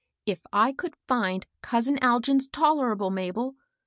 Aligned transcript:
♦* 0.01 0.03
If 0.25 0.41
1 0.49 0.77
could 0.77 0.95
fitd 1.07 1.43
cousin 1.61 1.99
Algin's 2.01 2.47
tolerable, 2.47 3.11
Mabel. 3.11 3.53